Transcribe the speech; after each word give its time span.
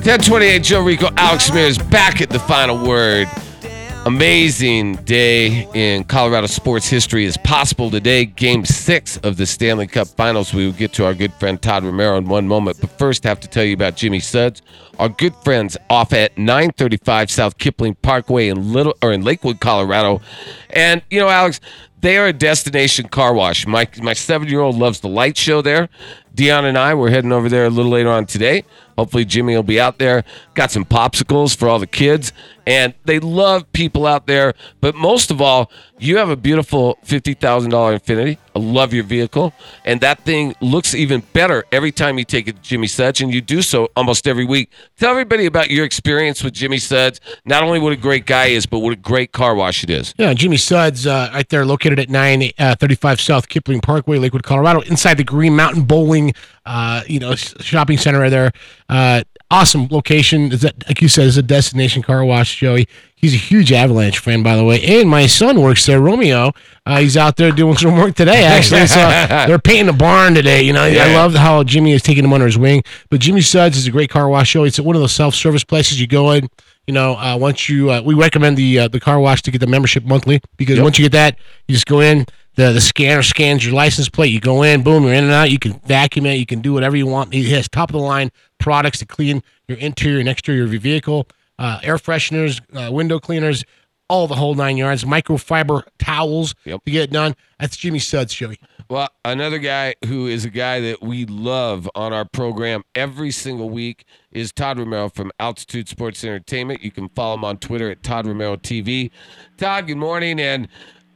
1028 0.00 0.62
Joe 0.62 0.82
Rico, 0.82 1.10
Alex 1.18 1.52
Mears 1.52 1.76
back 1.76 2.22
at 2.22 2.30
the 2.30 2.38
final 2.38 2.88
word. 2.88 3.28
Amazing 4.06 4.94
day 5.04 5.68
in 5.74 6.04
Colorado 6.04 6.46
sports 6.46 6.88
history 6.88 7.26
is 7.26 7.36
possible 7.36 7.90
today. 7.90 8.24
Game 8.24 8.64
six 8.64 9.18
of 9.18 9.36
the 9.36 9.44
Stanley 9.44 9.86
Cup 9.86 10.08
Finals. 10.08 10.54
We 10.54 10.64
will 10.64 10.72
get 10.72 10.94
to 10.94 11.04
our 11.04 11.12
good 11.12 11.34
friend 11.34 11.60
Todd 11.60 11.84
Romero 11.84 12.16
in 12.16 12.26
one 12.28 12.48
moment, 12.48 12.80
but 12.80 12.88
first 12.98 13.26
I 13.26 13.28
have 13.28 13.40
to 13.40 13.48
tell 13.48 13.62
you 13.62 13.74
about 13.74 13.94
Jimmy 13.94 14.20
Suds, 14.20 14.62
our 14.98 15.10
good 15.10 15.34
friends 15.44 15.76
off 15.90 16.14
at 16.14 16.38
935 16.38 17.30
South 17.30 17.58
Kipling 17.58 17.94
Parkway 17.96 18.48
in 18.48 18.72
Little 18.72 18.94
or 19.02 19.12
in 19.12 19.22
Lakewood, 19.22 19.60
Colorado. 19.60 20.22
And 20.70 21.02
you 21.10 21.20
know, 21.20 21.28
Alex, 21.28 21.60
they 22.00 22.16
are 22.16 22.26
a 22.26 22.32
destination 22.32 23.08
car 23.08 23.34
wash. 23.34 23.66
My 23.66 23.86
my 23.98 24.14
seven 24.14 24.48
year 24.48 24.60
old 24.60 24.76
loves 24.76 25.00
the 25.00 25.08
light 25.08 25.36
show 25.36 25.60
there. 25.60 25.90
Dion 26.34 26.64
and 26.64 26.78
I 26.78 26.94
we're 26.94 27.10
heading 27.10 27.32
over 27.32 27.50
there 27.50 27.66
a 27.66 27.70
little 27.70 27.92
later 27.92 28.08
on 28.08 28.24
today. 28.24 28.64
Hopefully 29.00 29.24
Jimmy 29.24 29.56
will 29.56 29.62
be 29.62 29.80
out 29.80 29.98
there. 29.98 30.24
Got 30.52 30.70
some 30.70 30.84
popsicles 30.84 31.56
for 31.56 31.68
all 31.70 31.78
the 31.78 31.86
kids, 31.86 32.34
and 32.66 32.92
they 33.06 33.18
love 33.18 33.70
people 33.72 34.06
out 34.06 34.26
there. 34.26 34.52
But 34.82 34.94
most 34.94 35.30
of 35.30 35.40
all, 35.40 35.72
you 35.98 36.18
have 36.18 36.28
a 36.28 36.36
beautiful 36.36 36.98
fifty 37.02 37.32
thousand 37.32 37.70
dollar 37.70 37.98
Infiniti. 37.98 38.36
I 38.54 38.58
love 38.58 38.92
your 38.92 39.04
vehicle, 39.04 39.54
and 39.86 40.02
that 40.02 40.20
thing 40.24 40.54
looks 40.60 40.94
even 40.94 41.22
better 41.32 41.64
every 41.72 41.92
time 41.92 42.18
you 42.18 42.24
take 42.24 42.46
it 42.46 42.56
to 42.56 42.62
Jimmy 42.62 42.88
Suds, 42.88 43.22
and 43.22 43.32
you 43.32 43.40
do 43.40 43.62
so 43.62 43.88
almost 43.96 44.28
every 44.28 44.44
week. 44.44 44.70
Tell 44.98 45.10
everybody 45.12 45.46
about 45.46 45.70
your 45.70 45.86
experience 45.86 46.44
with 46.44 46.52
Jimmy 46.52 46.78
Suds. 46.78 47.20
Not 47.46 47.62
only 47.62 47.78
what 47.78 47.92
a 47.94 47.96
great 47.96 48.26
guy 48.26 48.46
is, 48.46 48.66
but 48.66 48.80
what 48.80 48.92
a 48.92 48.96
great 48.96 49.32
car 49.32 49.54
wash 49.54 49.82
it 49.82 49.88
is. 49.88 50.14
Yeah, 50.18 50.34
Jimmy 50.34 50.58
Suds, 50.58 51.06
uh, 51.06 51.30
right 51.32 51.48
there, 51.48 51.64
located 51.64 51.98
at 51.98 52.10
935 52.10 53.12
uh, 53.12 53.16
South 53.16 53.48
Kipling 53.48 53.80
Parkway, 53.80 54.18
Lakewood, 54.18 54.42
Colorado, 54.42 54.80
inside 54.80 55.14
the 55.14 55.24
Green 55.24 55.56
Mountain 55.56 55.84
Bowling, 55.84 56.34
uh, 56.70 57.02
you 57.08 57.18
know, 57.18 57.34
shopping 57.34 57.98
center 57.98 58.20
right 58.20 58.28
there. 58.28 58.52
Uh, 58.88 59.24
awesome 59.50 59.88
location. 59.90 60.52
Is 60.52 60.60
that 60.60 60.86
like 60.86 61.02
you 61.02 61.08
said, 61.08 61.26
is 61.26 61.36
a 61.36 61.42
destination 61.42 62.00
car 62.00 62.24
wash, 62.24 62.54
Joey. 62.56 62.86
He's 63.16 63.34
a 63.34 63.38
huge 63.38 63.72
Avalanche 63.72 64.20
fan, 64.20 64.44
by 64.44 64.54
the 64.54 64.62
way. 64.62 64.80
And 64.80 65.10
my 65.10 65.26
son 65.26 65.60
works 65.60 65.84
there, 65.84 66.00
Romeo. 66.00 66.52
Uh, 66.86 67.00
he's 67.00 67.16
out 67.16 67.36
there 67.36 67.50
doing 67.50 67.76
some 67.76 67.96
work 67.96 68.14
today, 68.14 68.44
actually. 68.44 68.86
so 68.86 68.94
they're 69.48 69.58
painting 69.58 69.86
the 69.86 69.92
barn 69.92 70.32
today. 70.32 70.62
You 70.62 70.72
know, 70.72 70.86
yeah. 70.86 71.06
I 71.06 71.14
love 71.14 71.34
how 71.34 71.64
Jimmy 71.64 71.90
is 71.90 72.02
taking 72.02 72.24
him 72.24 72.32
under 72.32 72.46
his 72.46 72.56
wing. 72.56 72.84
But 73.10 73.18
Jimmy 73.18 73.40
Suds 73.40 73.76
is 73.76 73.88
a 73.88 73.90
great 73.90 74.08
car 74.08 74.28
wash 74.28 74.50
show. 74.50 74.62
It's 74.62 74.78
one 74.78 74.94
of 74.94 75.02
those 75.02 75.12
self-service 75.12 75.64
places 75.64 76.00
you 76.00 76.06
go 76.06 76.30
in. 76.30 76.48
You 76.86 76.94
know, 76.94 77.16
uh, 77.16 77.36
once 77.36 77.68
you, 77.68 77.90
uh, 77.90 78.00
we 78.00 78.14
recommend 78.14 78.56
the 78.56 78.78
uh, 78.80 78.88
the 78.88 79.00
car 79.00 79.18
wash 79.18 79.42
to 79.42 79.50
get 79.50 79.58
the 79.58 79.66
membership 79.66 80.04
monthly 80.04 80.40
because 80.56 80.76
yep. 80.76 80.84
once 80.84 80.98
you 80.98 81.04
get 81.04 81.12
that, 81.12 81.36
you 81.66 81.74
just 81.74 81.86
go 81.86 82.00
in. 82.00 82.26
The, 82.54 82.72
the 82.72 82.80
scanner 82.80 83.22
scans 83.22 83.64
your 83.64 83.74
license 83.74 84.08
plate. 84.08 84.32
You 84.32 84.40
go 84.40 84.62
in, 84.62 84.82
boom, 84.82 85.04
you're 85.04 85.14
in 85.14 85.24
and 85.24 85.32
out. 85.32 85.50
You 85.50 85.58
can 85.58 85.80
vacuum 85.86 86.26
it. 86.26 86.34
You 86.34 86.46
can 86.46 86.60
do 86.60 86.72
whatever 86.72 86.96
you 86.96 87.06
want. 87.06 87.32
He 87.32 87.50
has 87.52 87.68
top 87.68 87.90
of 87.90 87.94
the 87.94 88.00
line 88.00 88.30
products 88.58 88.98
to 88.98 89.06
clean 89.06 89.42
your 89.68 89.78
interior 89.78 90.18
and 90.18 90.28
exterior 90.28 90.64
of 90.64 90.72
your 90.72 90.80
vehicle 90.80 91.26
uh, 91.60 91.78
air 91.82 91.96
fresheners, 91.96 92.60
uh, 92.74 92.90
window 92.90 93.20
cleaners, 93.20 93.64
all 94.08 94.26
the 94.26 94.34
whole 94.34 94.56
nine 94.56 94.76
yards, 94.76 95.04
microfiber 95.04 95.82
towels 95.98 96.54
yep. 96.64 96.82
to 96.84 96.90
get 96.90 97.02
it 97.04 97.12
done. 97.12 97.36
That's 97.60 97.76
Jimmy 97.76 98.00
Suds, 98.00 98.34
Joey. 98.34 98.58
Well, 98.88 99.08
another 99.24 99.58
guy 99.58 99.94
who 100.06 100.26
is 100.26 100.44
a 100.44 100.50
guy 100.50 100.80
that 100.80 101.00
we 101.00 101.26
love 101.26 101.88
on 101.94 102.12
our 102.12 102.24
program 102.24 102.82
every 102.96 103.30
single 103.30 103.70
week 103.70 104.04
is 104.32 104.52
Todd 104.52 104.80
Romero 104.80 105.10
from 105.10 105.30
Altitude 105.38 105.88
Sports 105.88 106.24
Entertainment. 106.24 106.82
You 106.82 106.90
can 106.90 107.08
follow 107.10 107.34
him 107.34 107.44
on 107.44 107.58
Twitter 107.58 107.88
at 107.88 108.02
Todd 108.02 108.26
Romero 108.26 108.56
TV. 108.56 109.12
Todd, 109.58 109.86
good 109.86 109.96
morning. 109.96 110.40
And 110.40 110.66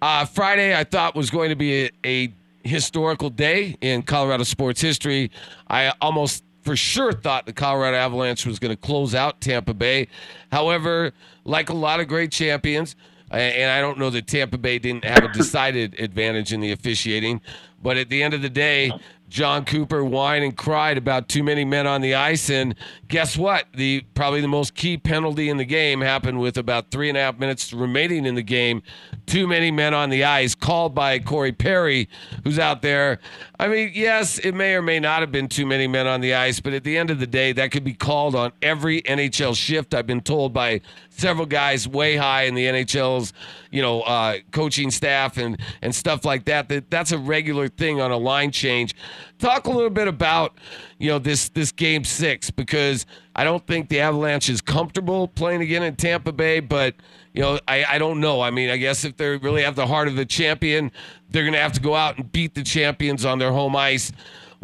uh, 0.03 0.25
Friday, 0.27 0.77
I 0.77 0.85
thought 0.85 1.15
was 1.15 1.31
going 1.31 1.51
to 1.51 1.57
be 1.57 1.85
a, 1.85 1.91
a 2.05 2.35
historical 2.63 3.31
day 3.31 3.77
in 3.81 4.03
Colorado 4.03 4.45
sports 4.45 4.81
history. 4.81 5.31
I 5.69 5.93
almost 6.01 6.45
for 6.63 6.77
sure 6.77 7.13
thought 7.13 7.47
the 7.47 7.53
Colorado 7.53 7.97
Avalanche 7.97 8.47
was 8.47 8.59
going 8.59 8.75
to 8.75 8.81
close 8.81 9.15
out 9.15 9.41
Tampa 9.41 9.75
Bay. 9.75 10.09
However, 10.51 11.13
like 11.45 11.69
a 11.69 11.75
lot 11.75 12.01
of 12.01 12.09
great 12.09 12.33
champions, 12.33 12.97
and 13.31 13.71
I 13.71 13.81
don't 13.81 13.99
know 13.99 14.11
that 14.11 14.27
Tampa 14.27 14.59
Bay 14.59 14.79
didn't 14.79 15.05
have 15.05 15.25
a 15.25 15.29
decided 15.33 15.99
advantage 16.01 16.53
in 16.53 16.61
the 16.61 16.73
officiating, 16.73 17.41
but 17.83 17.97
at 17.97 18.09
the 18.09 18.23
end 18.23 18.35
of 18.35 18.43
the 18.43 18.51
day, 18.51 18.93
Jon 19.29 19.65
Cooper 19.65 20.05
whined 20.05 20.45
and 20.45 20.57
cried 20.57 20.97
about 20.97 21.29
too 21.29 21.43
many 21.43 21.65
men 21.65 21.87
on 21.87 22.01
the 22.01 22.15
ice. 22.15 22.51
And 22.51 22.75
guess 23.09 23.37
what? 23.37 23.67
The 23.75 24.05
probably 24.15 24.41
the 24.41 24.49
most 24.49 24.75
key 24.75 24.97
penalty 24.97 25.49
in 25.49 25.57
the 25.57 25.65
game 25.65 26.01
happened 26.01 26.41
with 26.41 26.57
about 26.57 26.91
three 26.91 27.09
and 27.09 27.19
a 27.19 27.21
half 27.21 27.39
minutes 27.39 27.73
remaining 27.73 28.27
in 28.27 28.35
the 28.35 28.43
game. 28.43 28.83
Too 29.27 29.47
many 29.47 29.71
men 29.71 29.95
on 29.95 30.11
the 30.11 30.25
ice, 30.25 30.55
called 30.55 30.95
by 30.95 31.19
Corey 31.19 31.53
Perry, 31.53 32.09
who's 32.45 32.59
out 32.59 32.83
there. 32.83 33.19
I 33.59 33.69
mean, 33.69 33.91
yes, 33.95 34.39
it 34.39 34.53
may 34.53 34.75
or 34.75 34.83
may 34.83 35.01
not 35.01 35.21
have 35.21 35.33
been 35.33 35.49
too 35.49 35.67
many 35.67 35.87
men 35.87 36.07
on 36.07 36.21
the 36.21 36.35
ice, 36.35 36.61
but 36.61 36.73
at 36.73 36.85
the 36.85 36.97
end 36.99 37.11
of 37.11 37.19
the 37.19 37.27
day, 37.27 37.53
that 37.53 37.71
could 37.71 37.85
be 37.85 37.95
called 37.95 38.35
on 38.35 38.53
every 38.63 39.03
NHL 39.03 39.57
shift. 39.57 39.95
I've 39.95 40.07
been 40.07 40.21
told 40.21 40.53
by 40.53 40.81
several 41.09 41.47
guys 41.47 41.89
way 41.89 42.17
high 42.17 42.43
in 42.43 42.55
the 42.55 42.67
NHL's, 42.67 43.33
you 43.71 43.81
know, 43.81 44.03
uh, 44.03 44.39
coaching 44.51 44.91
staff 44.91 45.39
and 45.39 45.59
and 45.83 45.95
stuff 45.95 46.25
like 46.25 46.45
that. 46.45 46.69
That 46.69 46.91
that's 46.91 47.13
a 47.13 47.19
regular 47.19 47.69
thing 47.69 48.01
on 48.01 48.11
a 48.11 48.17
line 48.17 48.51
change. 48.51 48.95
Talk 49.39 49.67
a 49.67 49.71
little 49.71 49.91
bit 49.91 50.09
about, 50.09 50.59
you 50.99 51.09
know, 51.09 51.19
this 51.19 51.49
this 51.51 51.73
game 51.73 52.05
six 52.05 52.51
because 52.51 53.07
I 53.37 53.45
don't 53.45 53.67
think 53.67 53.89
the 53.89 54.01
Avalanche 54.01 54.49
is 54.49 54.61
comfortable 54.61 55.29
playing 55.29 55.61
again 55.63 55.83
in 55.83 55.97
Tampa 55.97 56.33
Bay, 56.33 56.61
but 56.61 56.95
you 57.33 57.43
know, 57.43 57.59
I, 57.67 57.85
I 57.85 57.99
don't 57.99 58.21
know. 58.21 58.41
I 58.41 58.51
mean, 58.51 58.71
I 58.71 58.77
guess 58.77 59.05
if 59.05 59.17
they 59.17 59.37
really 59.37 59.63
have 59.63 59.75
the 59.75 59.87
heart 59.87 60.07
of 60.07 60.15
the 60.15 60.25
champion, 60.25 60.93
they're 61.31 61.43
going 61.43 61.55
to 61.55 61.59
have 61.59 61.73
to 61.73 61.81
go 61.81 61.97
out 61.97 62.17
and 62.17 62.31
beat 62.31 62.55
the 62.55 62.63
champions 62.63 63.25
on 63.25 63.39
their 63.39 63.51
home 63.51 63.75
ice. 63.75 64.13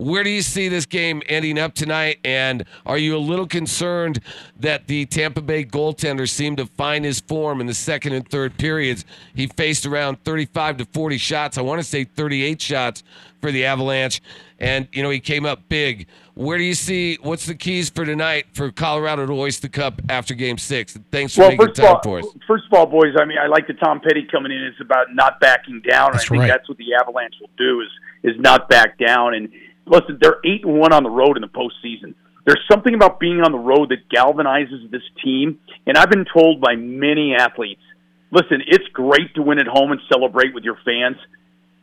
Where 0.00 0.24
do 0.24 0.30
you 0.30 0.40
see 0.40 0.68
this 0.68 0.86
game 0.86 1.22
ending 1.28 1.58
up 1.58 1.74
tonight? 1.74 2.20
And 2.24 2.64
are 2.86 2.96
you 2.96 3.14
a 3.16 3.18
little 3.18 3.46
concerned 3.46 4.20
that 4.58 4.86
the 4.86 5.04
Tampa 5.04 5.42
Bay 5.42 5.62
goaltender 5.62 6.26
seemed 6.26 6.56
to 6.56 6.64
find 6.64 7.04
his 7.04 7.20
form 7.20 7.60
in 7.60 7.66
the 7.66 7.74
second 7.74 8.14
and 8.14 8.26
third 8.26 8.56
periods? 8.56 9.04
He 9.34 9.46
faced 9.46 9.84
around 9.84 10.24
35 10.24 10.78
to 10.78 10.84
40 10.86 11.18
shots. 11.18 11.58
I 11.58 11.60
want 11.60 11.80
to 11.80 11.86
say 11.86 12.04
38 12.04 12.62
shots 12.62 13.04
for 13.42 13.52
the 13.52 13.66
Avalanche. 13.66 14.22
And, 14.58 14.88
you 14.92 15.02
know, 15.02 15.10
he 15.10 15.20
came 15.20 15.44
up 15.44 15.68
big. 15.68 16.06
Where 16.32 16.56
do 16.56 16.64
you 16.64 16.74
see 16.74 17.18
what's 17.20 17.44
the 17.44 17.54
keys 17.54 17.90
for 17.90 18.06
tonight 18.06 18.46
for 18.54 18.70
Colorado 18.70 19.26
to 19.26 19.34
hoist 19.34 19.60
the 19.60 19.68
cup 19.68 20.00
after 20.08 20.32
game 20.32 20.56
six? 20.56 20.98
Thanks 21.12 21.34
for 21.34 21.42
well, 21.42 21.50
making 21.50 21.74
time 21.74 21.96
all, 21.96 22.02
for 22.02 22.20
us. 22.20 22.26
First 22.46 22.64
of 22.72 22.78
all, 22.78 22.86
boys, 22.86 23.14
I 23.20 23.26
mean, 23.26 23.36
I 23.36 23.48
like 23.48 23.66
the 23.66 23.74
Tom 23.74 24.00
Petty 24.00 24.26
coming 24.32 24.50
in. 24.50 24.62
It's 24.62 24.80
about 24.80 25.14
not 25.14 25.40
backing 25.40 25.82
down. 25.86 26.12
That's 26.12 26.24
I 26.24 26.28
think 26.28 26.40
right. 26.40 26.48
that's 26.48 26.66
what 26.70 26.78
the 26.78 26.94
Avalanche 26.94 27.34
will 27.38 27.50
do 27.58 27.82
is 27.82 27.88
is 28.22 28.40
not 28.40 28.68
back 28.68 28.98
down. 28.98 29.34
And 29.34 29.50
listen, 29.86 30.18
they're 30.20 30.38
eight 30.44 30.64
and 30.64 30.78
one 30.78 30.92
on 30.92 31.02
the 31.02 31.10
road 31.10 31.36
in 31.36 31.42
the 31.42 31.48
postseason. 31.48 32.14
There's 32.46 32.64
something 32.70 32.94
about 32.94 33.20
being 33.20 33.40
on 33.40 33.52
the 33.52 33.58
road 33.58 33.90
that 33.90 34.08
galvanizes 34.08 34.90
this 34.90 35.02
team. 35.22 35.60
And 35.86 35.96
I've 35.96 36.10
been 36.10 36.26
told 36.32 36.60
by 36.60 36.76
many 36.76 37.34
athletes, 37.38 37.82
listen, 38.30 38.62
it's 38.66 38.86
great 38.92 39.34
to 39.34 39.42
win 39.42 39.58
at 39.58 39.66
home 39.66 39.92
and 39.92 40.00
celebrate 40.10 40.54
with 40.54 40.64
your 40.64 40.78
fans, 40.84 41.16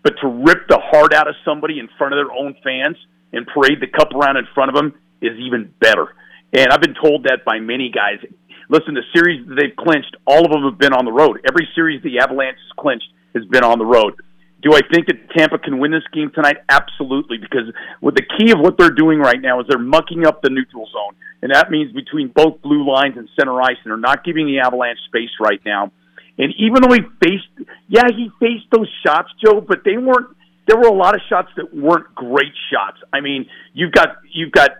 but 0.03 0.15
to 0.21 0.27
rip 0.27 0.67
the 0.67 0.79
heart 0.81 1.13
out 1.13 1.27
of 1.27 1.35
somebody 1.45 1.79
in 1.79 1.89
front 1.97 2.13
of 2.13 2.17
their 2.17 2.35
own 2.35 2.55
fans 2.63 2.97
and 3.33 3.45
parade 3.47 3.79
the 3.81 3.87
cup 3.87 4.13
around 4.13 4.37
in 4.37 4.47
front 4.53 4.69
of 4.69 4.75
them 4.75 4.93
is 5.21 5.37
even 5.39 5.73
better. 5.79 6.07
And 6.53 6.67
I've 6.71 6.81
been 6.81 6.95
told 6.95 7.23
that 7.23 7.45
by 7.45 7.59
many 7.59 7.91
guys. 7.91 8.19
Listen, 8.69 8.93
the 8.93 9.03
series 9.13 9.47
that 9.47 9.55
they've 9.55 9.75
clinched, 9.75 10.15
all 10.25 10.45
of 10.45 10.51
them 10.51 10.63
have 10.63 10.77
been 10.77 10.93
on 10.93 11.05
the 11.05 11.11
road. 11.11 11.39
Every 11.47 11.67
series 11.75 12.01
the 12.03 12.19
Avalanche 12.19 12.57
has 12.57 12.73
clinched 12.77 13.07
has 13.35 13.45
been 13.45 13.63
on 13.63 13.79
the 13.79 13.85
road. 13.85 14.15
Do 14.61 14.73
I 14.73 14.81
think 14.91 15.07
that 15.07 15.29
Tampa 15.35 15.59
can 15.59 15.77
win 15.77 15.91
this 15.91 16.03
game 16.13 16.31
tonight? 16.33 16.57
Absolutely, 16.69 17.37
because 17.37 17.71
with 18.01 18.15
the 18.15 18.23
key 18.37 18.51
of 18.51 18.59
what 18.59 18.77
they're 18.77 18.89
doing 18.89 19.19
right 19.19 19.39
now 19.39 19.59
is 19.59 19.67
they're 19.69 19.77
mucking 19.77 20.25
up 20.25 20.41
the 20.41 20.49
neutral 20.49 20.87
zone, 20.91 21.15
and 21.41 21.53
that 21.53 21.69
means 21.69 21.93
between 21.93 22.29
both 22.29 22.61
blue 22.61 22.87
lines 22.87 23.17
and 23.17 23.29
center 23.39 23.61
ice, 23.61 23.77
and 23.83 23.91
they're 23.91 23.97
not 23.97 24.23
giving 24.23 24.47
the 24.47 24.59
Avalanche 24.59 24.99
space 25.07 25.29
right 25.39 25.61
now. 25.65 25.91
And 26.39 26.53
even 26.57 26.81
though 26.81 26.93
he 26.93 27.01
faced, 27.23 27.69
yeah, 27.87 28.07
he 28.09 28.29
faced 28.39 28.65
those 28.71 28.89
shots, 29.05 29.29
Joe, 29.43 29.61
but 29.61 29.79
they 29.85 29.97
weren't. 29.97 30.35
There 30.67 30.77
were 30.77 30.89
a 30.89 30.93
lot 30.93 31.15
of 31.15 31.21
shots 31.29 31.49
that 31.55 31.73
weren't 31.73 32.13
great 32.13 32.53
shots. 32.71 32.97
I 33.13 33.21
mean, 33.21 33.45
you've 33.73 33.91
got 33.91 34.17
you've 34.33 34.51
got 34.51 34.71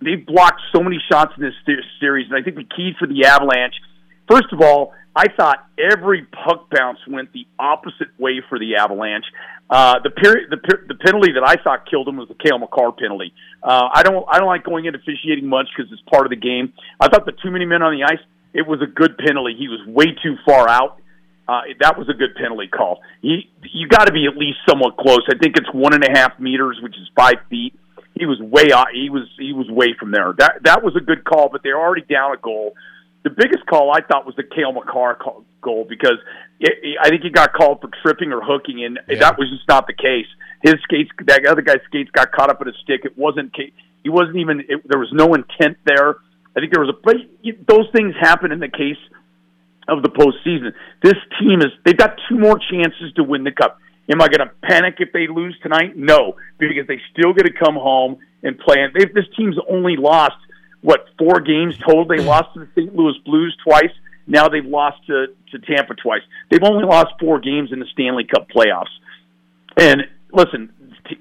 they've 0.00 0.24
blocked 0.24 0.60
so 0.72 0.82
many 0.82 0.98
shots 1.10 1.32
in 1.36 1.44
this 1.44 1.54
series, 2.00 2.26
and 2.28 2.36
I 2.36 2.42
think 2.42 2.56
the 2.56 2.64
key 2.76 2.92
for 2.98 3.06
the 3.06 3.24
Avalanche, 3.24 3.74
first 4.30 4.52
of 4.52 4.60
all, 4.60 4.94
I 5.18 5.26
thought 5.36 5.66
every 5.76 6.22
puck 6.22 6.70
bounce 6.70 7.00
went 7.08 7.32
the 7.32 7.44
opposite 7.58 8.06
way 8.20 8.40
for 8.48 8.56
the 8.56 8.76
Avalanche. 8.76 9.24
Uh, 9.68 9.98
the 10.04 10.10
period, 10.10 10.48
the 10.48 10.60
the 10.86 10.94
penalty 10.94 11.32
that 11.32 11.42
I 11.42 11.60
thought 11.60 11.90
killed 11.90 12.06
him 12.06 12.18
was 12.18 12.28
the 12.28 12.38
Cale 12.38 12.58
Makar 12.60 12.92
penalty. 12.92 13.34
Uh, 13.60 13.88
I 13.92 14.04
don't 14.04 14.24
I 14.30 14.38
don't 14.38 14.46
like 14.46 14.62
going 14.62 14.84
into 14.84 15.00
officiating 15.00 15.48
much 15.48 15.66
because 15.74 15.90
it's 15.90 16.02
part 16.08 16.24
of 16.24 16.30
the 16.30 16.38
game. 16.38 16.72
I 17.00 17.08
thought 17.08 17.26
the 17.26 17.32
too 17.32 17.50
many 17.50 17.66
men 17.66 17.82
on 17.82 17.98
the 17.98 18.04
ice. 18.04 18.22
It 18.54 18.68
was 18.68 18.80
a 18.80 18.86
good 18.86 19.18
penalty. 19.18 19.56
He 19.58 19.66
was 19.66 19.80
way 19.88 20.06
too 20.22 20.36
far 20.46 20.68
out. 20.68 21.02
Uh, 21.48 21.62
that 21.80 21.98
was 21.98 22.08
a 22.08 22.14
good 22.14 22.36
penalty 22.36 22.68
call. 22.68 23.00
He, 23.20 23.50
you 23.72 23.88
got 23.88 24.04
to 24.04 24.12
be 24.12 24.26
at 24.30 24.36
least 24.36 24.58
somewhat 24.68 24.96
close. 24.98 25.26
I 25.28 25.36
think 25.36 25.56
it's 25.56 25.68
one 25.72 25.94
and 25.94 26.04
a 26.04 26.12
half 26.14 26.38
meters, 26.38 26.78
which 26.80 26.94
is 26.94 27.10
five 27.16 27.42
feet. 27.50 27.74
He 28.14 28.26
was 28.26 28.38
way 28.38 28.70
out. 28.72 28.88
He 28.94 29.10
was 29.10 29.26
he 29.36 29.52
was 29.52 29.66
way 29.68 29.96
from 29.98 30.12
there. 30.12 30.32
That 30.38 30.62
that 30.62 30.84
was 30.84 30.94
a 30.94 31.00
good 31.00 31.24
call, 31.24 31.48
but 31.50 31.62
they're 31.64 31.80
already 31.80 32.06
down 32.08 32.32
a 32.32 32.38
goal. 32.38 32.74
The 33.28 33.34
biggest 33.36 33.66
call 33.66 33.92
I 33.92 34.00
thought 34.00 34.24
was 34.24 34.34
the 34.36 34.42
Cale 34.42 34.72
Makar 34.72 35.16
call, 35.16 35.44
goal 35.60 35.84
because 35.86 36.16
it, 36.60 36.72
it, 36.82 36.96
I 36.98 37.10
think 37.10 37.22
he 37.22 37.30
got 37.30 37.52
called 37.52 37.82
for 37.82 37.90
tripping 38.02 38.32
or 38.32 38.40
hooking, 38.40 38.82
and 38.82 38.98
yeah. 39.06 39.18
that 39.20 39.38
was 39.38 39.50
just 39.50 39.68
not 39.68 39.86
the 39.86 39.92
case. 39.92 40.26
His 40.62 40.76
skates, 40.84 41.10
that 41.26 41.44
other 41.44 41.60
guy's 41.60 41.84
skates 41.84 42.10
got 42.10 42.32
caught 42.32 42.48
up 42.48 42.62
in 42.62 42.68
a 42.68 42.72
stick. 42.82 43.02
It 43.04 43.18
wasn't. 43.18 43.54
He 43.54 44.08
wasn't 44.08 44.36
even. 44.36 44.60
It, 44.60 44.80
there 44.88 44.98
was 44.98 45.12
no 45.12 45.34
intent 45.34 45.76
there. 45.84 46.16
I 46.56 46.60
think 46.60 46.72
there 46.72 46.82
was 46.82 46.88
a. 46.88 46.96
But 47.04 47.16
those 47.68 47.84
things 47.94 48.14
happen 48.18 48.50
in 48.50 48.60
the 48.60 48.68
case 48.68 49.02
of 49.88 50.02
the 50.02 50.08
postseason. 50.08 50.72
This 51.02 51.20
team 51.38 51.60
is. 51.60 51.68
They've 51.84 51.96
got 51.96 52.16
two 52.30 52.38
more 52.38 52.58
chances 52.58 53.12
to 53.16 53.24
win 53.24 53.44
the 53.44 53.52
cup. 53.52 53.78
Am 54.10 54.22
I 54.22 54.28
going 54.28 54.40
to 54.40 54.50
panic 54.62 54.94
if 55.00 55.12
they 55.12 55.28
lose 55.28 55.54
tonight? 55.62 55.96
No, 55.96 56.36
because 56.58 56.86
they 56.88 56.98
still 57.12 57.34
get 57.34 57.44
to 57.44 57.52
come 57.52 57.74
home 57.74 58.16
and 58.42 58.58
play. 58.58 58.76
And 58.80 58.94
this 58.94 59.26
team's 59.36 59.56
only 59.68 59.96
lost 59.98 60.40
what 60.82 61.06
four 61.18 61.40
games 61.40 61.76
total. 61.78 62.06
They 62.06 62.22
lost 62.22 62.54
to 62.54 62.60
the 62.60 62.68
St. 62.74 62.94
Louis 62.94 63.14
Blues 63.24 63.56
twice. 63.64 63.92
Now 64.26 64.48
they've 64.48 64.64
lost 64.64 64.98
to 65.06 65.26
to 65.52 65.58
Tampa 65.58 65.94
twice. 65.94 66.22
They've 66.50 66.62
only 66.62 66.84
lost 66.84 67.14
four 67.18 67.40
games 67.40 67.70
in 67.72 67.78
the 67.78 67.86
Stanley 67.92 68.24
Cup 68.24 68.48
playoffs. 68.54 68.92
And 69.76 70.02
listen, 70.32 70.72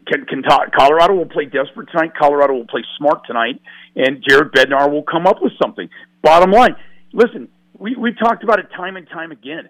can, 0.08 0.26
can, 0.26 0.44
Colorado 0.78 1.14
will 1.14 1.26
play 1.26 1.46
desperate 1.46 1.90
tonight. 1.92 2.12
Colorado 2.18 2.54
will 2.54 2.68
play 2.68 2.84
smart 2.98 3.26
tonight, 3.26 3.62
and 3.96 4.24
Jared 4.28 4.52
Bednar 4.52 4.92
will 4.92 5.04
come 5.04 5.26
up 5.26 5.42
with 5.42 5.54
something. 5.62 5.90
Bottom 6.22 6.52
line, 6.52 6.76
listen, 7.14 7.48
we 7.78 7.96
we've 7.96 8.18
talked 8.18 8.44
about 8.44 8.60
it 8.60 8.68
time 8.76 8.98
and 8.98 9.08
time 9.08 9.32
again. 9.32 9.70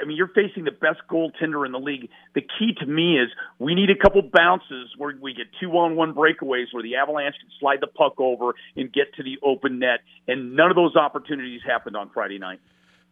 I 0.00 0.04
mean, 0.04 0.16
you're 0.16 0.28
facing 0.28 0.64
the 0.64 0.70
best 0.70 1.00
goaltender 1.10 1.66
in 1.66 1.72
the 1.72 1.78
league. 1.78 2.08
The 2.34 2.40
key 2.40 2.74
to 2.80 2.86
me 2.86 3.18
is 3.18 3.28
we 3.58 3.74
need 3.74 3.90
a 3.90 3.96
couple 3.96 4.22
bounces 4.22 4.90
where 4.96 5.14
we 5.20 5.34
get 5.34 5.46
two 5.60 5.70
on 5.72 5.96
one 5.96 6.14
breakaways 6.14 6.66
where 6.72 6.82
the 6.82 6.96
Avalanche 6.96 7.36
can 7.40 7.50
slide 7.60 7.80
the 7.80 7.86
puck 7.86 8.14
over 8.18 8.54
and 8.76 8.92
get 8.92 9.14
to 9.16 9.22
the 9.22 9.38
open 9.42 9.78
net. 9.78 10.00
And 10.26 10.54
none 10.54 10.70
of 10.70 10.76
those 10.76 10.96
opportunities 10.96 11.60
happened 11.66 11.96
on 11.96 12.10
Friday 12.10 12.38
night. 12.38 12.60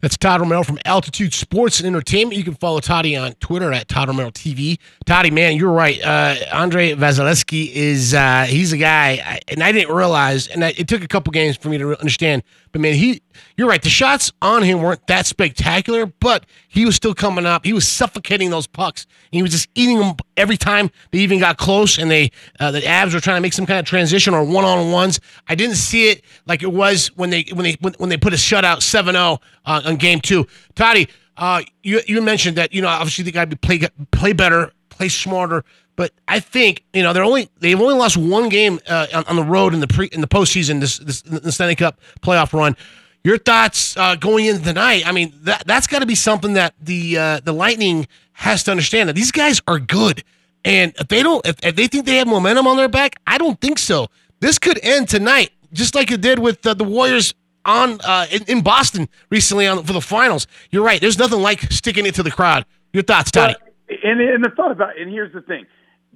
That's 0.02 0.18
Todd 0.18 0.42
Romero 0.42 0.62
from 0.62 0.78
Altitude 0.84 1.32
Sports 1.32 1.80
and 1.80 1.86
Entertainment. 1.86 2.36
You 2.36 2.44
can 2.44 2.54
follow 2.54 2.80
Toddy 2.80 3.16
on 3.16 3.32
Twitter 3.34 3.72
at 3.72 3.88
Todd 3.88 4.08
Romero 4.08 4.30
TV. 4.30 4.78
Toddy, 5.06 5.30
man, 5.30 5.56
you're 5.56 5.72
right. 5.72 5.98
Uh, 6.02 6.36
Andrei 6.52 6.92
Vasilevskiy 6.92 7.70
is 7.72 8.12
uh, 8.12 8.44
he's 8.46 8.74
a 8.74 8.76
guy, 8.76 9.40
and 9.48 9.62
I 9.62 9.72
didn't 9.72 9.94
realize, 9.94 10.48
and 10.48 10.62
it 10.62 10.86
took 10.86 11.02
a 11.02 11.08
couple 11.08 11.30
games 11.30 11.56
for 11.56 11.70
me 11.70 11.78
to 11.78 11.98
understand. 11.98 12.42
But 12.76 12.82
man, 12.82 12.94
he, 12.94 13.22
you're 13.56 13.68
right. 13.68 13.80
The 13.80 13.88
shots 13.88 14.30
on 14.42 14.62
him 14.62 14.82
weren't 14.82 15.06
that 15.06 15.24
spectacular, 15.24 16.04
but 16.04 16.44
he 16.68 16.84
was 16.84 16.94
still 16.94 17.14
coming 17.14 17.46
up. 17.46 17.64
He 17.64 17.72
was 17.72 17.88
suffocating 17.88 18.50
those 18.50 18.66
pucks. 18.66 19.06
He 19.32 19.40
was 19.40 19.52
just 19.52 19.70
eating 19.74 19.98
them 19.98 20.14
every 20.36 20.58
time 20.58 20.90
they 21.10 21.20
even 21.20 21.38
got 21.38 21.56
close, 21.56 21.96
and 21.96 22.10
they 22.10 22.32
uh, 22.60 22.72
the 22.72 22.86
Abs 22.86 23.14
were 23.14 23.20
trying 23.20 23.38
to 23.38 23.40
make 23.40 23.54
some 23.54 23.64
kind 23.64 23.78
of 23.78 23.86
transition 23.86 24.34
or 24.34 24.44
one 24.44 24.66
on 24.66 24.92
ones. 24.92 25.20
I 25.48 25.54
didn't 25.54 25.76
see 25.76 26.10
it 26.10 26.22
like 26.44 26.62
it 26.62 26.70
was 26.70 27.06
when 27.16 27.30
they 27.30 27.46
when 27.54 27.64
they 27.64 27.78
when, 27.80 27.94
when 27.94 28.10
they 28.10 28.18
put 28.18 28.34
a 28.34 28.36
shutout 28.36 28.80
7-0 28.80 29.38
uh, 29.64 29.80
on 29.82 29.96
game 29.96 30.20
two. 30.20 30.46
Toddy, 30.74 31.08
uh, 31.38 31.62
you 31.82 32.02
you 32.06 32.20
mentioned 32.20 32.58
that 32.58 32.74
you 32.74 32.82
know 32.82 32.88
obviously 32.88 33.24
they 33.24 33.30
got 33.30 33.48
to 33.48 33.56
play 33.56 33.80
play 34.10 34.34
better, 34.34 34.70
play 34.90 35.08
smarter. 35.08 35.64
But 35.96 36.12
I 36.28 36.40
think 36.40 36.84
you 36.92 37.02
know 37.02 37.12
they're 37.12 37.24
only 37.24 37.48
they've 37.58 37.80
only 37.80 37.94
lost 37.94 38.18
one 38.18 38.50
game 38.50 38.78
uh, 38.86 39.06
on, 39.14 39.24
on, 39.24 39.36
the 39.36 39.42
road 39.42 39.72
in 39.72 39.80
the 39.80 39.88
pre 39.88 40.06
in 40.08 40.20
the 40.20 40.28
postseason 40.28 40.80
this 40.80 40.98
this 40.98 41.22
the 41.22 41.50
Stanley 41.50 41.74
Cup 41.74 42.00
playoff 42.20 42.52
run. 42.52 42.76
Your 43.24 43.38
thoughts 43.38 43.96
uh, 43.96 44.14
going 44.14 44.44
into 44.44 44.62
tonight? 44.62 45.06
I 45.06 45.12
mean 45.12 45.32
that 45.42 45.66
that's 45.66 45.86
got 45.86 46.00
to 46.00 46.06
be 46.06 46.14
something 46.14 46.52
that 46.52 46.74
the 46.80 47.16
uh, 47.16 47.40
the 47.40 47.52
Lightning 47.52 48.06
has 48.34 48.62
to 48.64 48.70
understand 48.70 49.08
that 49.08 49.14
these 49.14 49.32
guys 49.32 49.62
are 49.66 49.78
good, 49.78 50.22
and 50.64 50.94
if 51.00 51.08
they 51.08 51.22
don't 51.22 51.44
if, 51.46 51.56
if 51.64 51.74
they 51.74 51.86
think 51.86 52.04
they 52.04 52.16
have 52.16 52.28
momentum 52.28 52.66
on 52.66 52.76
their 52.76 52.88
back, 52.88 53.16
I 53.26 53.38
don't 53.38 53.58
think 53.60 53.78
so. 53.78 54.08
This 54.40 54.58
could 54.58 54.78
end 54.82 55.08
tonight, 55.08 55.50
just 55.72 55.94
like 55.94 56.10
it 56.10 56.20
did 56.20 56.38
with 56.38 56.64
uh, 56.66 56.74
the 56.74 56.84
Warriors 56.84 57.34
on 57.64 58.00
uh, 58.04 58.26
in, 58.30 58.44
in, 58.44 58.60
Boston 58.62 59.08
recently 59.30 59.66
on 59.66 59.82
for 59.82 59.94
the 59.94 60.02
finals. 60.02 60.46
You're 60.70 60.84
right. 60.84 61.00
There's 61.00 61.18
nothing 61.18 61.40
like 61.40 61.62
sticking 61.72 62.04
it 62.04 62.14
to 62.16 62.22
the 62.22 62.30
crowd. 62.30 62.66
Your 62.92 63.02
thoughts, 63.02 63.30
Toddy? 63.30 63.56
and, 63.88 64.20
and 64.20 64.44
the 64.44 64.50
thought 64.50 64.70
about 64.70 64.98
and 64.98 65.10
here's 65.10 65.32
the 65.32 65.40
thing 65.42 65.66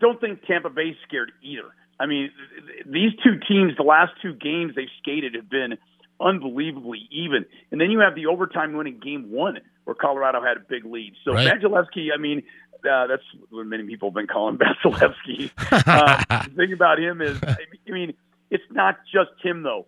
don't 0.00 0.20
think 0.20 0.44
Tampa 0.46 0.70
Bay's 0.70 0.96
scared 1.06 1.32
either. 1.42 1.70
I 1.98 2.06
mean, 2.06 2.30
these 2.86 3.12
two 3.22 3.38
teams, 3.46 3.76
the 3.76 3.82
last 3.82 4.12
two 4.22 4.32
games 4.32 4.74
they've 4.74 4.88
skated 5.00 5.34
have 5.34 5.50
been 5.50 5.76
unbelievably 6.20 7.08
even. 7.10 7.44
And 7.70 7.80
then 7.80 7.90
you 7.90 8.00
have 8.00 8.14
the 8.14 8.26
overtime 8.26 8.72
winning 8.72 8.98
game 8.98 9.30
one 9.30 9.58
where 9.84 9.94
Colorado 9.94 10.42
had 10.42 10.56
a 10.56 10.60
big 10.60 10.84
lead. 10.84 11.14
So 11.24 11.32
right. 11.32 11.46
Vasilevskiy, 11.46 12.08
I 12.14 12.18
mean, 12.18 12.42
uh, 12.90 13.06
that's 13.06 13.22
what 13.50 13.66
many 13.66 13.84
people 13.84 14.08
have 14.08 14.14
been 14.14 14.26
calling 14.26 14.58
Vasilevskiy. 14.84 15.50
uh, 15.70 16.44
the 16.48 16.54
thing 16.56 16.72
about 16.72 16.98
him 16.98 17.20
is, 17.20 17.38
I 17.42 17.56
mean, 17.90 18.14
it's 18.50 18.64
not 18.70 18.98
just 19.12 19.30
him 19.42 19.62
though. 19.62 19.86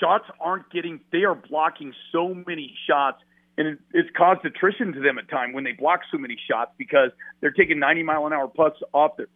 Shots 0.00 0.26
aren't 0.40 0.70
getting; 0.70 1.00
they 1.10 1.24
are 1.24 1.34
blocking 1.34 1.94
so 2.12 2.34
many 2.46 2.74
shots 2.86 3.22
and 3.58 3.68
it, 3.68 3.78
it's 3.92 4.08
caused 4.16 4.44
attrition 4.44 4.92
to 4.92 5.00
them 5.00 5.18
at 5.18 5.28
time 5.28 5.52
when 5.52 5.64
they 5.64 5.72
block 5.72 6.00
so 6.12 6.18
many 6.18 6.36
shots 6.48 6.72
because 6.78 7.10
they're 7.40 7.52
taking 7.52 7.78
90 7.78 8.02
mile 8.02 8.26
an 8.26 8.32
hour 8.32 8.48
putts 8.48 8.78
off 8.92 9.16
their 9.16 9.28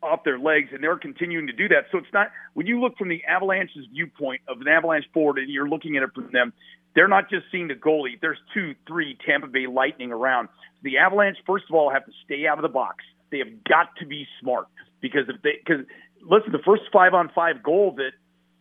off 0.00 0.22
their 0.24 0.38
legs, 0.38 0.68
and 0.72 0.82
they're 0.82 0.98
continuing 0.98 1.48
to 1.48 1.52
do 1.52 1.68
that. 1.68 1.86
So 1.90 1.98
it's 1.98 2.12
not 2.12 2.28
when 2.54 2.66
you 2.66 2.80
look 2.80 2.96
from 2.96 3.08
the 3.08 3.24
Avalanche's 3.24 3.86
viewpoint 3.92 4.42
of 4.48 4.60
an 4.60 4.68
Avalanche 4.68 5.06
forward, 5.12 5.38
and 5.38 5.50
you're 5.50 5.68
looking 5.68 5.96
at 5.96 6.02
it 6.02 6.10
from 6.14 6.30
them. 6.32 6.52
They're 6.94 7.08
not 7.08 7.28
just 7.28 7.46
seeing 7.52 7.68
the 7.68 7.74
goalie. 7.74 8.20
There's 8.20 8.38
two, 8.54 8.74
three 8.86 9.18
Tampa 9.26 9.46
Bay 9.46 9.66
Lightning 9.66 10.10
around. 10.10 10.48
The 10.82 10.98
Avalanche, 10.98 11.36
first 11.46 11.64
of 11.68 11.74
all, 11.74 11.90
have 11.90 12.06
to 12.06 12.12
stay 12.24 12.46
out 12.46 12.58
of 12.58 12.62
the 12.62 12.68
box. 12.68 13.04
They 13.30 13.38
have 13.38 13.64
got 13.64 13.94
to 14.00 14.06
be 14.06 14.26
smart 14.40 14.66
because 15.00 15.28
if 15.28 15.42
they 15.42 15.58
because 15.64 15.84
listen, 16.22 16.52
the 16.52 16.62
first 16.64 16.82
five 16.92 17.14
on 17.14 17.30
five 17.34 17.62
goal 17.62 17.94
that 17.96 18.12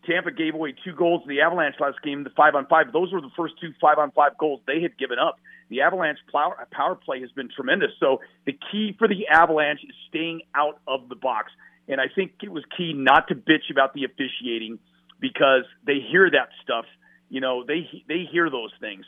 Tampa 0.07 0.31
gave 0.31 0.54
away 0.56 0.74
two 0.83 0.94
goals 0.94 1.21
in 1.24 1.30
the 1.30 1.42
Avalanche 1.42 1.75
last 1.80 2.01
game, 2.01 2.24
the 2.24 2.30
five 2.31 2.56
on 2.56 2.65
five. 2.68 2.94
Those 2.94 3.12
were 3.12 3.21
the 3.21 3.31
first 3.36 3.56
two 3.59 3.74
five 3.81 3.98
on 3.98 4.12
five 4.12 4.38
goals 4.38 4.62
they 4.65 4.81
had 4.81 4.98
given 4.98 5.19
up. 5.19 5.38
The 5.69 5.81
Avalanche 5.81 6.19
power 6.31 6.95
play 6.95 7.19
has 7.21 7.31
been 7.31 7.50
tremendous. 7.54 7.92
So 8.00 8.21
the 8.45 8.57
key 8.71 8.95
for 8.98 9.07
the 9.07 9.27
Avalanche 9.27 9.81
is 9.83 9.95
staying 10.07 10.42
out 10.56 10.80
of 10.88 11.09
the 11.09 11.15
box. 11.15 11.51
And 11.89 12.00
I 12.00 12.06
think 12.13 12.31
it 12.42 12.51
was 12.51 12.63
key 12.77 12.94
not 12.94 13.27
to 13.27 13.36
bitch 13.36 13.69
about 13.69 13.94
the 13.94 14.06
officiating 14.06 14.80
because 15.19 15.64
they 15.85 15.99
hear 16.09 16.30
that 16.31 16.49
stuff. 16.64 16.85
You 17.30 17.42
know, 17.42 17.66
they 17.66 17.90
they 18.07 18.23
hear 18.31 18.49
those 18.49 18.71
things. 18.80 19.06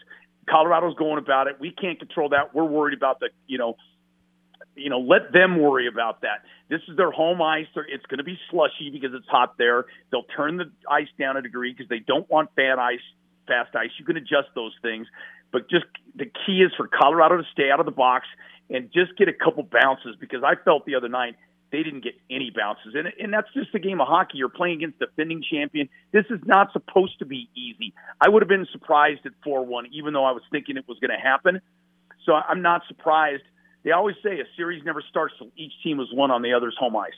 Colorado's 0.49 0.95
going 0.95 1.19
about 1.19 1.47
it. 1.47 1.57
We 1.59 1.71
can't 1.71 1.99
control 1.99 2.29
that. 2.29 2.53
We're 2.53 2.65
worried 2.65 2.97
about 2.97 3.19
the 3.19 3.29
you 3.47 3.57
know 3.57 3.75
you 4.79 4.89
know, 4.89 4.99
let 4.99 5.31
them 5.33 5.59
worry 5.59 5.87
about 5.87 6.21
that. 6.21 6.43
This 6.69 6.81
is 6.87 6.97
their 6.97 7.11
home 7.11 7.41
ice. 7.41 7.67
It's 7.87 8.05
going 8.05 8.19
to 8.19 8.23
be 8.23 8.37
slushy 8.49 8.89
because 8.91 9.11
it's 9.13 9.27
hot 9.27 9.57
there. 9.57 9.85
They'll 10.11 10.27
turn 10.35 10.57
the 10.57 10.71
ice 10.89 11.07
down 11.17 11.37
a 11.37 11.41
degree 11.41 11.73
because 11.73 11.89
they 11.89 11.99
don't 11.99 12.29
want 12.29 12.53
bad 12.55 12.79
ice, 12.79 13.03
fast 13.47 13.75
ice. 13.75 13.89
You 13.97 14.05
can 14.05 14.17
adjust 14.17 14.49
those 14.55 14.73
things, 14.81 15.07
but 15.51 15.69
just 15.69 15.85
the 16.15 16.25
key 16.25 16.61
is 16.61 16.71
for 16.77 16.87
Colorado 16.87 17.37
to 17.37 17.43
stay 17.51 17.71
out 17.71 17.79
of 17.79 17.85
the 17.85 17.91
box 17.91 18.25
and 18.69 18.91
just 18.93 19.17
get 19.17 19.27
a 19.27 19.33
couple 19.33 19.63
bounces 19.63 20.15
because 20.19 20.43
I 20.43 20.55
felt 20.63 20.85
the 20.85 20.95
other 20.95 21.09
night 21.09 21.35
they 21.71 21.83
didn't 21.83 22.03
get 22.03 22.13
any 22.29 22.51
bounces. 22.55 22.95
And, 22.95 23.07
and 23.19 23.33
that's 23.33 23.47
just 23.53 23.73
a 23.75 23.79
game 23.79 24.01
of 24.01 24.07
hockey. 24.07 24.37
You're 24.37 24.49
playing 24.49 24.77
against 24.77 24.99
defending 24.99 25.43
champion. 25.43 25.89
This 26.11 26.25
is 26.29 26.39
not 26.45 26.71
supposed 26.73 27.19
to 27.19 27.25
be 27.25 27.49
easy. 27.55 27.93
I 28.19 28.29
would 28.29 28.41
have 28.41 28.49
been 28.49 28.67
surprised 28.71 29.25
at 29.25 29.33
4 29.43 29.65
1, 29.65 29.87
even 29.91 30.13
though 30.13 30.25
I 30.25 30.31
was 30.31 30.43
thinking 30.51 30.77
it 30.77 30.87
was 30.87 30.97
going 30.99 31.11
to 31.11 31.21
happen. 31.21 31.61
So 32.25 32.33
I'm 32.33 32.61
not 32.61 32.81
surprised 32.87 33.43
they 33.83 33.91
always 33.91 34.15
say 34.23 34.39
a 34.39 34.45
series 34.55 34.83
never 34.83 35.01
starts 35.09 35.35
till 35.37 35.47
each 35.55 35.73
team 35.83 35.99
has 35.99 36.07
won 36.11 36.31
on 36.31 36.41
the 36.41 36.53
other's 36.53 36.75
home 36.77 36.95
ice. 36.97 37.11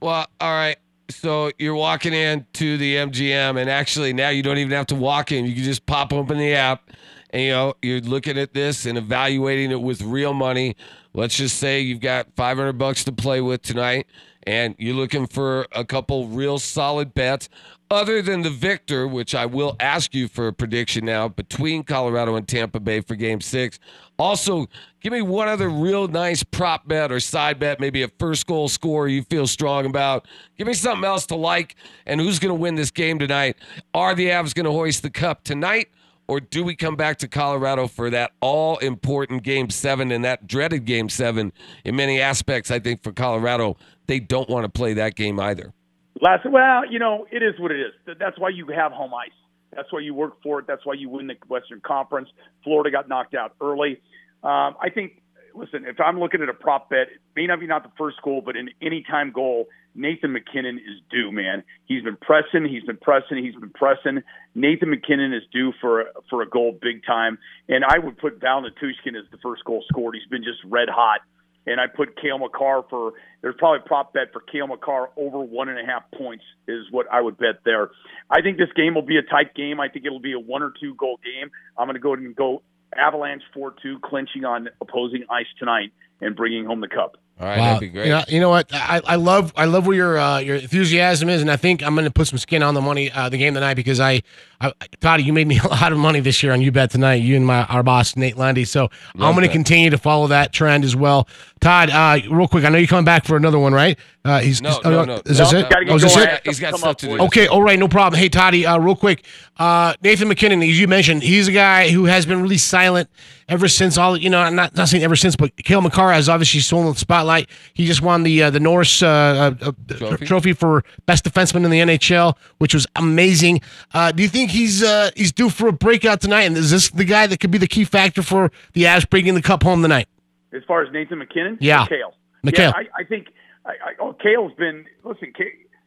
Well, 0.00 0.26
all 0.40 0.52
right. 0.52 0.76
So 1.10 1.50
you're 1.58 1.74
walking 1.74 2.12
in 2.12 2.46
to 2.54 2.78
the 2.78 2.96
MGM, 2.96 3.60
and 3.60 3.68
actually 3.68 4.12
now 4.12 4.30
you 4.30 4.42
don't 4.42 4.58
even 4.58 4.72
have 4.72 4.86
to 4.86 4.94
walk 4.94 5.32
in. 5.32 5.44
You 5.44 5.54
can 5.54 5.64
just 5.64 5.86
pop 5.86 6.12
open 6.12 6.38
the 6.38 6.54
app, 6.54 6.90
and 7.30 7.42
you 7.42 7.50
know 7.50 7.74
you're 7.82 8.00
looking 8.00 8.38
at 8.38 8.54
this 8.54 8.86
and 8.86 8.96
evaluating 8.96 9.70
it 9.70 9.80
with 9.80 10.02
real 10.02 10.32
money. 10.32 10.76
Let's 11.12 11.36
just 11.36 11.58
say 11.58 11.80
you've 11.80 12.00
got 12.00 12.28
500 12.36 12.72
bucks 12.72 13.04
to 13.04 13.12
play 13.12 13.40
with 13.40 13.62
tonight, 13.62 14.06
and 14.46 14.74
you're 14.78 14.94
looking 14.94 15.26
for 15.26 15.66
a 15.72 15.84
couple 15.84 16.26
real 16.28 16.58
solid 16.58 17.14
bets 17.14 17.48
other 17.90 18.22
than 18.22 18.42
the 18.42 18.50
victor, 18.50 19.06
which 19.06 19.34
I 19.34 19.46
will 19.46 19.76
ask 19.80 20.14
you 20.14 20.28
for 20.28 20.48
a 20.48 20.52
prediction 20.52 21.04
now 21.04 21.28
between 21.28 21.84
Colorado 21.84 22.36
and 22.36 22.46
Tampa 22.46 22.80
Bay 22.80 23.00
for 23.00 23.14
game 23.14 23.40
six. 23.40 23.78
Also, 24.18 24.68
give 25.00 25.12
me 25.12 25.22
one 25.22 25.48
other 25.48 25.68
real 25.68 26.08
nice 26.08 26.42
prop 26.42 26.88
bet 26.88 27.12
or 27.12 27.20
side 27.20 27.58
bet, 27.58 27.80
maybe 27.80 28.02
a 28.02 28.08
first 28.18 28.46
goal 28.46 28.68
score 28.68 29.08
you 29.08 29.22
feel 29.22 29.46
strong 29.46 29.86
about. 29.86 30.26
Give 30.56 30.66
me 30.66 30.74
something 30.74 31.04
else 31.04 31.26
to 31.26 31.36
like 31.36 31.76
and 32.06 32.20
who's 32.20 32.38
going 32.38 32.54
to 32.54 32.60
win 32.60 32.74
this 32.74 32.90
game 32.90 33.18
tonight. 33.18 33.56
Are 33.92 34.14
the 34.14 34.28
Avs 34.28 34.54
going 34.54 34.66
to 34.66 34.72
hoist 34.72 35.02
the 35.02 35.10
cup 35.10 35.44
tonight? 35.44 35.88
or 36.26 36.40
do 36.40 36.64
we 36.64 36.74
come 36.74 36.96
back 36.96 37.18
to 37.18 37.28
Colorado 37.28 37.86
for 37.86 38.10
that 38.10 38.32
all 38.40 38.78
important 38.78 39.42
game 39.42 39.68
seven 39.70 40.10
and 40.10 40.24
that 40.24 40.46
dreaded 40.46 40.84
game 40.84 41.08
seven 41.08 41.52
in 41.84 41.96
many 41.96 42.20
aspects? 42.20 42.70
I 42.70 42.78
think 42.78 43.02
for 43.02 43.12
Colorado, 43.12 43.76
they 44.06 44.20
don't 44.20 44.48
want 44.48 44.64
to 44.64 44.68
play 44.70 44.94
that 44.94 45.16
game 45.16 45.38
either. 45.38 45.72
Last, 46.20 46.46
well, 46.48 46.90
you 46.90 46.98
know, 46.98 47.26
it 47.30 47.42
is 47.42 47.58
what 47.58 47.72
it 47.72 47.80
is. 47.80 48.16
That's 48.18 48.38
why 48.38 48.50
you 48.50 48.66
have 48.68 48.92
home 48.92 49.12
ice. 49.14 49.30
That's 49.74 49.92
why 49.92 50.00
you 50.00 50.14
work 50.14 50.34
for 50.42 50.60
it. 50.60 50.66
That's 50.66 50.86
why 50.86 50.94
you 50.94 51.08
win 51.08 51.26
the 51.26 51.34
Western 51.48 51.80
Conference. 51.80 52.28
Florida 52.62 52.90
got 52.90 53.08
knocked 53.08 53.34
out 53.34 53.54
early. 53.60 54.00
Um, 54.44 54.76
I 54.80 54.90
think 54.94 55.22
listen, 55.54 55.84
if 55.86 56.00
I'm 56.00 56.18
looking 56.18 56.42
at 56.42 56.48
a 56.48 56.54
prop 56.54 56.90
bet, 56.90 57.02
it 57.02 57.20
may 57.36 57.46
not 57.46 57.60
be 57.60 57.66
not 57.66 57.82
the 57.82 57.92
first 57.96 58.20
goal, 58.22 58.42
but 58.44 58.56
an 58.56 58.70
anytime 58.82 59.32
goal, 59.32 59.68
Nathan 59.94 60.32
MacKinnon 60.32 60.78
is 60.78 61.00
due, 61.10 61.30
man. 61.30 61.62
He's 61.86 62.02
been 62.02 62.16
pressing, 62.16 62.66
he's 62.66 62.82
been 62.82 62.96
pressing, 62.96 63.42
he's 63.42 63.54
been 63.54 63.70
pressing. 63.70 64.22
Nathan 64.54 64.90
MacKinnon 64.90 65.32
is 65.32 65.42
due 65.52 65.72
for 65.80 66.02
a, 66.02 66.04
for 66.28 66.42
a 66.42 66.48
goal 66.48 66.76
big 66.80 67.04
time, 67.06 67.38
and 67.68 67.84
I 67.84 67.98
would 67.98 68.18
put 68.18 68.40
Val 68.40 68.62
Nichushkin 68.62 69.16
as 69.16 69.30
the 69.30 69.38
first 69.42 69.64
goal 69.64 69.84
scored. 69.88 70.16
He's 70.16 70.28
been 70.28 70.44
just 70.44 70.58
red 70.64 70.88
hot. 70.88 71.20
And 71.66 71.80
I 71.80 71.86
put 71.86 72.20
Cale 72.20 72.38
Makar 72.38 72.84
for 72.90 73.12
there's 73.40 73.54
probably 73.58 73.80
a 73.84 73.88
prop 73.88 74.12
bet 74.12 74.32
for 74.32 74.40
Cale 74.40 74.66
Makar 74.66 75.08
over 75.16 75.38
one 75.38 75.68
and 75.68 75.78
a 75.78 75.84
half 75.84 76.02
points 76.16 76.44
is 76.68 76.84
what 76.90 77.06
I 77.10 77.20
would 77.20 77.38
bet 77.38 77.60
there. 77.64 77.90
I 78.30 78.42
think 78.42 78.58
this 78.58 78.68
game 78.76 78.94
will 78.94 79.02
be 79.02 79.16
a 79.16 79.22
tight 79.22 79.54
game. 79.54 79.80
I 79.80 79.88
think 79.88 80.04
it'll 80.04 80.20
be 80.20 80.32
a 80.34 80.38
one 80.38 80.62
or 80.62 80.72
two 80.78 80.94
goal 80.94 81.18
game. 81.24 81.50
I'm 81.78 81.86
going 81.86 81.94
to 81.94 82.00
go 82.00 82.12
ahead 82.14 82.24
and 82.24 82.36
go 82.36 82.62
Avalanche 82.96 83.42
4 83.54 83.74
2, 83.82 83.98
clinching 84.04 84.44
on 84.44 84.68
opposing 84.80 85.24
ice 85.30 85.46
tonight 85.58 85.92
and 86.20 86.36
bringing 86.36 86.64
home 86.64 86.80
the 86.80 86.88
cup. 86.88 87.16
All 87.40 87.48
right, 87.48 87.58
Wow. 87.58 87.64
that'd 87.64 87.80
be 87.80 87.88
great. 87.88 88.06
You 88.06 88.12
know, 88.12 88.24
you 88.28 88.40
know 88.40 88.48
what? 88.50 88.72
I, 88.72 89.00
I 89.04 89.16
love 89.16 89.52
I 89.56 89.64
love 89.64 89.88
where 89.88 89.96
your 89.96 90.16
uh, 90.18 90.38
your 90.38 90.54
enthusiasm 90.56 91.28
is, 91.28 91.40
and 91.42 91.50
I 91.50 91.56
think 91.56 91.82
I'm 91.82 91.94
going 91.96 92.04
to 92.04 92.12
put 92.12 92.28
some 92.28 92.38
skin 92.38 92.62
on 92.62 92.74
the 92.74 92.80
money 92.80 93.10
uh, 93.10 93.28
the 93.28 93.38
game 93.38 93.54
tonight 93.54 93.74
because 93.74 93.98
I, 93.98 94.22
I 94.60 94.72
Toddy, 95.00 95.22
you 95.22 95.32
made 95.32 95.46
me 95.46 95.58
a 95.64 95.68
lot 95.68 95.92
of 95.92 95.98
money 95.98 96.20
this 96.20 96.42
year 96.42 96.52
on 96.52 96.60
you 96.60 96.72
bet 96.72 96.90
tonight. 96.90 97.16
You 97.16 97.36
and 97.36 97.46
my 97.46 97.64
our 97.64 97.82
boss 97.82 98.16
Nate 98.16 98.36
Lundy. 98.36 98.64
So 98.64 98.88
I'm 99.14 99.34
going 99.34 99.46
to 99.46 99.52
continue 99.52 99.90
to 99.90 99.98
follow 99.98 100.28
that 100.28 100.52
trend 100.52 100.84
as 100.84 100.96
well. 100.96 101.28
Todd, 101.60 101.90
uh, 101.90 102.20
real 102.30 102.46
quick, 102.46 102.64
I 102.64 102.68
know 102.68 102.78
you're 102.78 102.86
coming 102.86 103.06
back 103.06 103.24
for 103.24 103.36
another 103.36 103.58
one, 103.58 103.72
right? 103.72 103.98
Uh, 104.24 104.40
he's 104.40 104.62
No, 104.62 104.80
oh, 104.84 104.90
no, 104.90 105.04
no. 105.04 105.14
Is 105.26 105.38
this 105.38 105.52
No, 105.52 105.58
it? 105.60 105.66
Oh, 105.88 105.96
is 105.96 106.02
this 106.02 106.16
it? 106.16 106.40
He's 106.44 106.60
got 106.60 106.78
stuff 106.78 106.96
to 106.98 107.06
do. 107.06 107.20
Okay, 107.24 107.46
all 107.46 107.62
right, 107.62 107.78
no 107.78 107.88
problem. 107.88 108.18
Hey, 108.18 108.28
Toddy, 108.28 108.64
uh, 108.64 108.78
real 108.78 108.96
quick. 108.96 109.24
Uh, 109.58 109.94
Nathan 110.02 110.28
MacKinnon, 110.28 110.62
as 110.62 110.80
you 110.80 110.88
mentioned, 110.88 111.22
he's 111.22 111.46
a 111.46 111.52
guy 111.52 111.90
who 111.90 112.06
has 112.06 112.24
been 112.24 112.42
really 112.42 112.58
silent 112.58 113.08
ever 113.48 113.68
since 113.68 113.98
all, 113.98 114.16
you 114.16 114.30
know, 114.30 114.40
I'm 114.40 114.54
not, 114.54 114.74
not 114.76 114.88
saying 114.88 115.04
ever 115.04 115.16
since, 115.16 115.36
but 115.36 115.54
Cale 115.56 115.82
Makar 115.82 116.12
has 116.12 116.28
obviously 116.28 116.60
stolen 116.60 116.92
the 116.92 116.98
spotlight. 116.98 117.48
He 117.74 117.86
just 117.86 118.00
won 118.02 118.22
the 118.22 118.44
uh, 118.44 118.50
the 118.50 118.60
Norris 118.60 119.02
uh, 119.02 119.54
uh, 119.60 119.66
uh, 119.66 119.72
Trophy. 119.96 120.26
trophy. 120.26 120.52
for 120.54 120.84
best 121.06 121.24
defenseman 121.24 121.64
in 121.64 121.70
the 121.70 121.80
NHL, 121.80 122.36
which 122.58 122.72
was 122.74 122.86
amazing. 122.96 123.60
Uh, 123.92 124.10
do 124.12 124.22
you 124.22 124.28
think 124.28 124.50
he's 124.54 124.82
uh, 124.82 125.10
he's 125.16 125.32
due 125.32 125.50
for 125.50 125.68
a 125.68 125.72
breakout 125.72 126.20
tonight? 126.20 126.42
And 126.42 126.56
is 126.56 126.70
this 126.70 126.88
the 126.90 127.04
guy 127.04 127.26
that 127.26 127.40
could 127.40 127.50
be 127.50 127.58
the 127.58 127.66
key 127.66 127.84
factor 127.84 128.22
for 128.22 128.50
the 128.72 128.86
Ash 128.86 129.04
bringing 129.04 129.34
the 129.34 129.42
cup 129.42 129.62
home 129.62 129.82
tonight? 129.82 130.08
As 130.52 130.62
far 130.66 130.82
as 130.82 130.92
Nathan 130.92 131.18
MacKinnon, 131.18 131.58
Yeah. 131.60 131.86
Cale. 131.86 132.14
Yeah, 132.44 132.72
I, 132.76 133.00
I 133.00 133.04
think 133.04 133.28
I, 133.66 133.70
I, 133.70 133.92
oh, 134.00 134.12
Cale's 134.12 134.52
been 134.58 134.84
listen. 135.02 135.32
Cale, 135.36 135.46